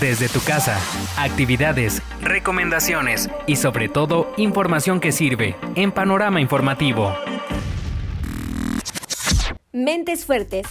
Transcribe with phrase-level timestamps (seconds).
[0.00, 0.78] desde tu casa,
[1.16, 7.14] actividades, recomendaciones y sobre todo información que sirve en Panorama Informativo.
[9.72, 10.66] Mentes Fuertes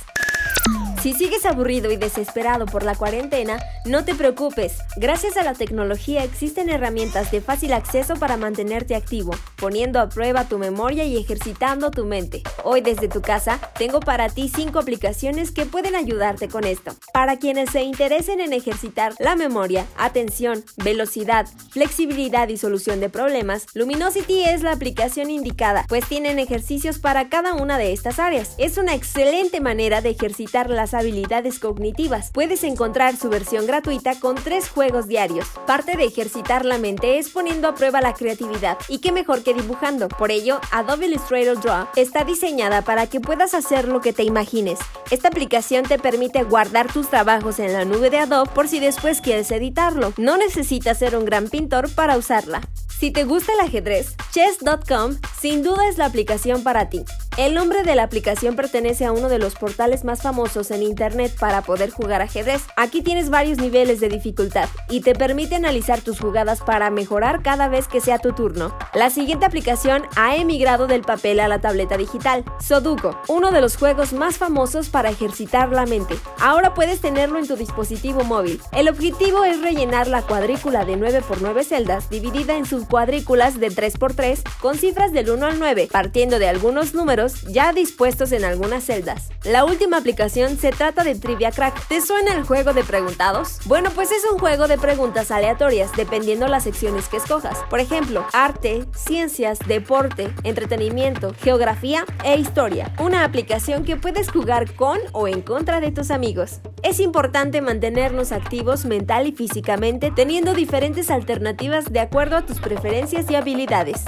[1.06, 4.80] si sigues aburrido y desesperado por la cuarentena, no te preocupes.
[4.96, 10.48] Gracias a la tecnología existen herramientas de fácil acceso para mantenerte activo, poniendo a prueba
[10.48, 12.44] tu memoria y ejercitando tu mente.
[12.64, 16.96] Hoy desde tu casa tengo para ti 5 aplicaciones que pueden ayudarte con esto.
[17.14, 23.66] Para quienes se interesen en ejercitar la memoria, atención, velocidad, flexibilidad y solución de problemas,
[23.74, 28.56] Luminosity es la aplicación indicada, pues tienen ejercicios para cada una de estas áreas.
[28.58, 32.32] Es una excelente manera de ejercitar las habilidades cognitivas.
[32.32, 35.48] Puedes encontrar su versión gratuita con tres juegos diarios.
[35.66, 39.54] Parte de ejercitar la mente es poniendo a prueba la creatividad, y qué mejor que
[39.54, 40.10] dibujando.
[40.10, 44.80] Por ello, Adobe Illustrator Draw está diseñada para que puedas hacer lo que te imagines.
[45.12, 49.22] Esta aplicación te permite guardar tus trabajos en la nube de Adobe por si después
[49.22, 50.12] quieres editarlo.
[50.18, 52.60] No necesitas ser un gran pintor para usarla.
[53.00, 57.06] Si te gusta el ajedrez, chess.com sin duda es la aplicación para ti.
[57.38, 61.36] El nombre de la aplicación pertenece a uno de los portales más famosos en Internet
[61.38, 62.62] para poder jugar ajedrez.
[62.78, 67.68] Aquí tienes varios niveles de dificultad y te permite analizar tus jugadas para mejorar cada
[67.68, 68.74] vez que sea tu turno.
[68.94, 73.76] La siguiente aplicación ha emigrado del papel a la tableta digital, Sudoku, uno de los
[73.76, 76.16] juegos más famosos para ejercitar la mente.
[76.40, 78.62] Ahora puedes tenerlo en tu dispositivo móvil.
[78.72, 84.78] El objetivo es rellenar la cuadrícula de 9x9 celdas dividida en subcuadrículas de 3x3 con
[84.78, 89.30] cifras del 1 al 9, partiendo de algunos números ya dispuestos en algunas celdas.
[89.44, 91.88] La última aplicación se trata de Trivia Crack.
[91.88, 93.60] ¿Te suena el juego de preguntados?
[93.66, 97.58] Bueno, pues es un juego de preguntas aleatorias dependiendo las secciones que escojas.
[97.70, 102.94] Por ejemplo, arte, ciencias, deporte, entretenimiento, geografía e historia.
[103.00, 106.60] Una aplicación que puedes jugar con o en contra de tus amigos.
[106.84, 113.30] Es importante mantenernos activos mental y físicamente teniendo diferentes alternativas de acuerdo a tus preferencias
[113.30, 114.06] y habilidades.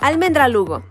[0.00, 0.84] Almendra Lugo.